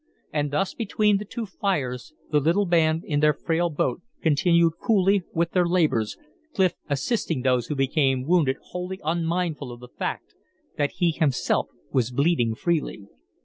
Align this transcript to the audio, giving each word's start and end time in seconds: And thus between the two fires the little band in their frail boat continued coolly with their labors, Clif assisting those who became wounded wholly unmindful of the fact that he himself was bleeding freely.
And 0.33 0.49
thus 0.49 0.73
between 0.73 1.17
the 1.17 1.25
two 1.25 1.45
fires 1.45 2.11
the 2.31 2.39
little 2.39 2.65
band 2.65 3.03
in 3.05 3.19
their 3.19 3.35
frail 3.35 3.69
boat 3.69 4.01
continued 4.23 4.73
coolly 4.81 5.21
with 5.31 5.51
their 5.51 5.67
labors, 5.67 6.17
Clif 6.55 6.73
assisting 6.89 7.43
those 7.43 7.67
who 7.67 7.75
became 7.75 8.25
wounded 8.25 8.57
wholly 8.71 8.99
unmindful 9.03 9.71
of 9.71 9.79
the 9.79 9.89
fact 9.89 10.33
that 10.75 10.93
he 10.93 11.11
himself 11.11 11.67
was 11.91 12.09
bleeding 12.09 12.55
freely. 12.55 13.09